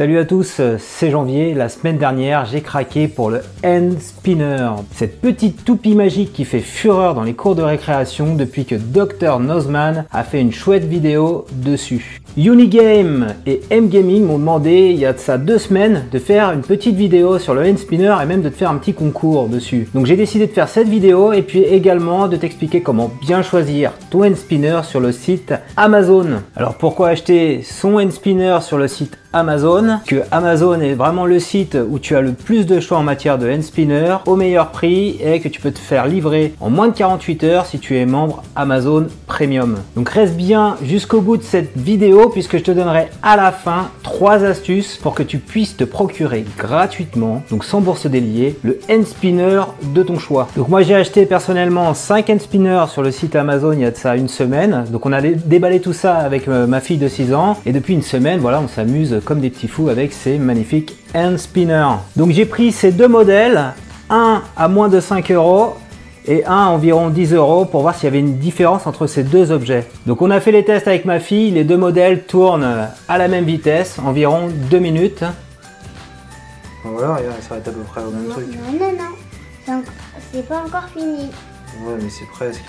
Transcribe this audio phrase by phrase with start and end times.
[0.00, 1.52] Salut à tous, c'est Janvier.
[1.52, 4.70] La semaine dernière, j'ai craqué pour le Hand Spinner.
[4.94, 9.40] Cette petite toupie magique qui fait fureur dans les cours de récréation depuis que Dr
[9.40, 12.22] Nozman a fait une chouette vidéo dessus.
[12.38, 16.62] Unigame et M-Gaming m'ont demandé il y a de ça deux semaines de faire une
[16.62, 19.88] petite vidéo sur le Hand Spinner et même de te faire un petit concours dessus.
[19.94, 23.92] Donc j'ai décidé de faire cette vidéo et puis également de t'expliquer comment bien choisir
[24.08, 26.40] ton Hand Spinner sur le site Amazon.
[26.56, 31.38] Alors pourquoi acheter son Hand Spinner sur le site Amazon, que Amazon est vraiment le
[31.38, 34.70] site où tu as le plus de choix en matière de hand spinner au meilleur
[34.70, 37.96] prix et que tu peux te faire livrer en moins de 48 heures si tu
[37.96, 39.78] es membre Amazon Premium.
[39.96, 43.90] Donc reste bien jusqu'au bout de cette vidéo puisque je te donnerai à la fin
[44.02, 49.06] trois astuces pour que tu puisses te procurer gratuitement, donc sans bourse déliée, le hand
[49.06, 49.62] spinner
[49.94, 50.48] de ton choix.
[50.56, 53.90] Donc moi j'ai acheté personnellement 5 hand spinners sur le site Amazon il y a
[53.90, 54.84] de ça une semaine.
[54.90, 57.94] Donc on a déballé tout ça avec euh, ma fille de 6 ans et depuis
[57.94, 61.96] une semaine voilà on s'amuse comme des petits fous avec ces magnifiques hand spinners.
[62.16, 63.72] Donc j'ai pris ces deux modèles,
[64.08, 65.76] un à moins de 5 euros
[66.26, 69.22] et un à environ 10 euros pour voir s'il y avait une différence entre ces
[69.22, 69.86] deux objets.
[70.06, 73.28] Donc on a fait les tests avec ma fille, les deux modèles tournent à la
[73.28, 75.24] même vitesse, environ 2 minutes.
[76.84, 78.46] Voilà, regarde, ça va être à peu près au même truc.
[78.48, 79.82] Non, non, non,
[80.32, 81.30] c'est pas encore fini.
[81.84, 82.64] Ouais, mais c'est presque.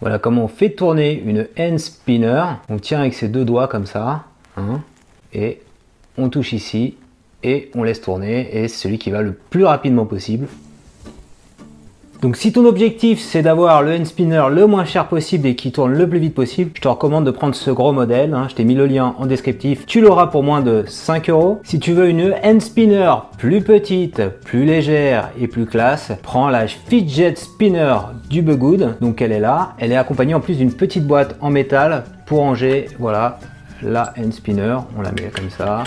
[0.00, 2.44] Voilà comment on fait tourner une hand spinner.
[2.68, 4.24] On tient avec ses deux doigts comme ça.
[4.56, 4.80] Hein,
[5.32, 5.60] et
[6.16, 6.96] on touche ici
[7.42, 8.48] et on laisse tourner.
[8.56, 10.48] Et c'est celui qui va le plus rapidement possible.
[12.20, 15.70] Donc si ton objectif c'est d'avoir le hand spinner le moins cher possible et qui
[15.70, 18.34] tourne le plus vite possible, je te recommande de prendre ce gros modèle.
[18.34, 18.48] Hein.
[18.48, 19.86] Je t'ai mis le lien en descriptif.
[19.86, 21.60] Tu l'auras pour moins de 5 euros.
[21.62, 26.66] Si tu veux une hand spinner plus petite, plus légère et plus classe, prends la
[26.66, 27.94] Fidget Spinner
[28.28, 28.96] du Begood.
[29.00, 29.74] Donc elle est là.
[29.78, 33.38] Elle est accompagnée en plus d'une petite boîte en métal pour ranger, voilà,
[33.80, 34.76] la hand spinner.
[34.98, 35.84] On la met comme ça.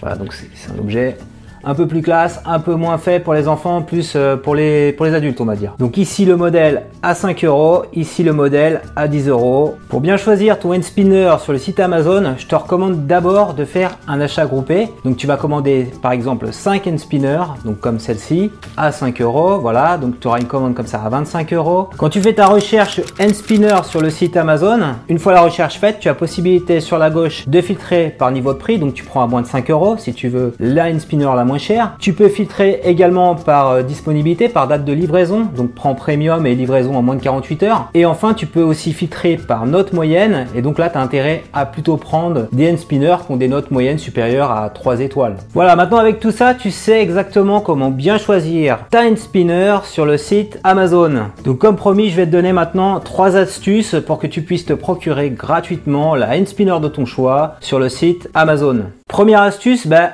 [0.00, 1.18] Voilà, donc c'est un objet
[1.64, 4.94] un peu plus classe, un peu moins fait pour les enfants, plus euh, pour les,
[5.00, 5.74] adultes on va dire.
[5.78, 9.76] Donc ici le modèle à 5 euros, ici le modèle à 10 euros.
[9.88, 13.64] Pour bien choisir ton hand spinner sur le site Amazon, je te recommande d'abord de
[13.64, 14.88] faire un achat groupé.
[15.04, 19.58] Donc tu vas commander par exemple 5 hand spinners, donc comme celle-ci, à 5 euros.
[19.58, 21.90] Voilà, donc tu auras une commande comme ça à 25 euros.
[21.96, 25.78] Quand tu fais ta recherche hand spinner sur le site Amazon, une fois la recherche
[25.78, 28.78] faite, tu as possibilité sur la gauche de filtrer par niveau de prix.
[28.78, 31.44] Donc tu prends à moins de 5 euros si tu veux la hand spinner la
[31.58, 31.96] cher.
[31.98, 36.54] Tu peux filtrer également par euh, disponibilité, par date de livraison, donc prends premium et
[36.54, 37.90] livraison en moins de 48 heures.
[37.94, 41.44] Et enfin, tu peux aussi filtrer par note moyenne, et donc là, tu as intérêt
[41.52, 45.36] à plutôt prendre des hand spinners qui ont des notes moyennes supérieures à 3 étoiles.
[45.54, 50.06] Voilà, maintenant avec tout ça, tu sais exactement comment bien choisir ta hand spinner sur
[50.06, 51.30] le site Amazon.
[51.44, 54.72] Donc comme promis, je vais te donner maintenant trois astuces pour que tu puisses te
[54.72, 58.84] procurer gratuitement la hand spinner de ton choix sur le site Amazon.
[59.10, 60.12] Première astuce, bah,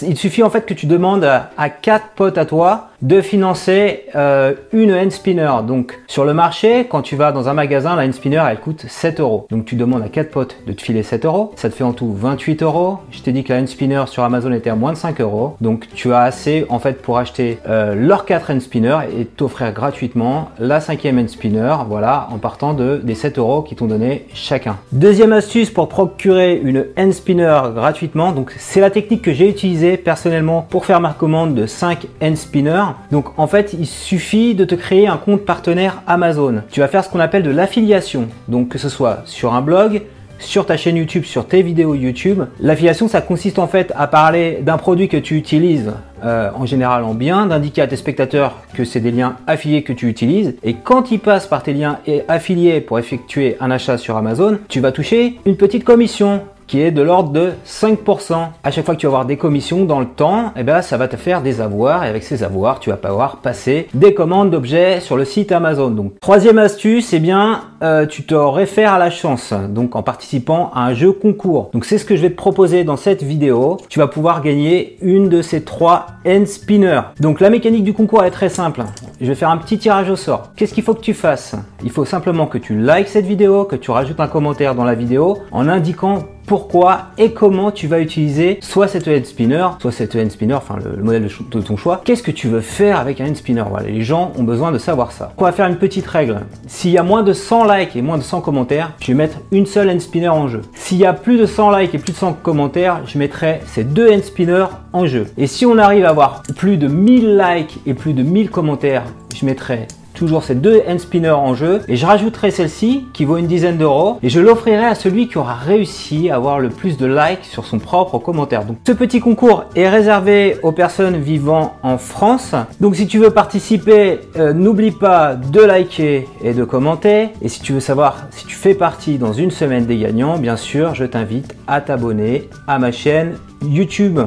[0.00, 4.54] il suffit en fait que tu demandes à, quatre potes à toi de financer euh,
[4.72, 5.52] une hand spinner.
[5.66, 8.84] Donc sur le marché, quand tu vas dans un magasin, la hand spinner elle coûte
[8.88, 9.46] 7 euros.
[9.50, 11.52] Donc tu demandes à quatre potes de te filer 7 euros.
[11.56, 12.98] Ça te fait en tout 28 euros.
[13.10, 15.56] Je t'ai dit que la hand spinner sur Amazon était à moins de 5 euros.
[15.60, 19.72] Donc tu as assez en fait pour acheter euh, leurs 4 hand spinners et t'offrir
[19.72, 21.76] gratuitement la cinquième hand spinner.
[21.88, 24.76] Voilà, en partant de, des 7 euros qui t'ont donné chacun.
[24.92, 28.32] Deuxième astuce pour procurer une hand spinner gratuitement.
[28.32, 32.36] Donc c'est la technique que j'ai utilisée personnellement pour faire ma commande de 5 hand
[32.36, 32.87] spinners.
[33.10, 36.62] Donc en fait, il suffit de te créer un compte partenaire Amazon.
[36.70, 38.28] Tu vas faire ce qu'on appelle de l'affiliation.
[38.48, 40.02] Donc que ce soit sur un blog,
[40.38, 42.42] sur ta chaîne YouTube, sur tes vidéos YouTube.
[42.60, 45.92] L'affiliation, ça consiste en fait à parler d'un produit que tu utilises
[46.24, 49.92] euh, en général en bien, d'indiquer à tes spectateurs que c'est des liens affiliés que
[49.92, 50.56] tu utilises.
[50.62, 51.98] Et quand ils passent par tes liens
[52.28, 56.92] affiliés pour effectuer un achat sur Amazon, tu vas toucher une petite commission qui est
[56.92, 58.34] de l'ordre de 5%.
[58.62, 60.96] À chaque fois que tu vas avoir des commissions dans le temps, eh ben, ça
[60.96, 64.50] va te faire des avoirs et avec ces avoirs, tu vas pouvoir passer des commandes
[64.50, 65.90] d'objets sur le site Amazon.
[65.90, 70.70] Donc, troisième astuce, eh bien, euh, tu te réfères à la chance, donc en participant
[70.74, 71.70] à un jeu concours.
[71.72, 73.78] Donc, c'est ce que je vais te proposer dans cette vidéo.
[73.88, 77.02] Tu vas pouvoir gagner une de ces trois end spinners.
[77.20, 78.82] Donc, la mécanique du concours est très simple.
[79.20, 80.50] Je vais faire un petit tirage au sort.
[80.54, 81.54] Qu'est-ce qu'il faut que tu fasses?
[81.82, 84.94] Il faut simplement que tu likes cette vidéo, que tu rajoutes un commentaire dans la
[84.94, 90.16] vidéo en indiquant pourquoi et comment tu vas utiliser soit cette hand spinner, soit cette
[90.16, 92.00] hand spinner, enfin le, modèle de, ton choix.
[92.04, 93.64] Qu'est-ce que tu veux faire avec un hand spinner?
[93.68, 95.32] Voilà, les gens ont besoin de savoir ça.
[95.36, 96.40] On va faire une petite règle.
[96.66, 99.36] S'il y a moins de 100 likes et moins de 100 commentaires, je vais mettre
[99.52, 100.62] une seule hand spinner en jeu.
[100.74, 103.84] S'il y a plus de 100 likes et plus de 100 commentaires, je mettrai ces
[103.84, 105.26] deux hand spinners en jeu.
[105.36, 109.04] Et si on arrive à avoir plus de 1000 likes et plus de 1000 commentaires,
[109.36, 109.86] je mettrai
[110.18, 113.78] toujours ces deux hand spinners en jeu et je rajouterai celle-ci qui vaut une dizaine
[113.78, 117.44] d'euros et je l'offrirai à celui qui aura réussi à avoir le plus de likes
[117.44, 118.64] sur son propre commentaire.
[118.64, 122.54] Donc ce petit concours est réservé aux personnes vivant en France.
[122.80, 127.28] Donc si tu veux participer, euh, n'oublie pas de liker et de commenter.
[127.40, 130.56] Et si tu veux savoir si tu fais partie dans une semaine des gagnants, bien
[130.56, 134.18] sûr, je t'invite à t'abonner à ma chaîne YouTube.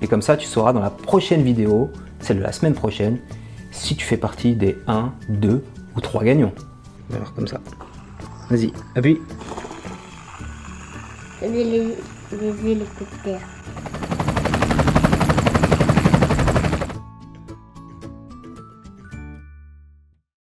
[0.00, 3.18] Et comme ça, tu sauras dans la prochaine vidéo, celle de la semaine prochaine,
[3.70, 5.64] si tu fais partie des 1, 2
[5.96, 6.52] ou 3 gagnants.
[7.14, 7.60] Alors comme ça.
[8.50, 9.20] Vas-y, appuie.
[11.42, 11.94] Les,
[12.32, 13.59] les hélicoptères.